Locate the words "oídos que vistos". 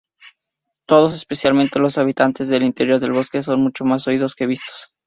4.07-4.91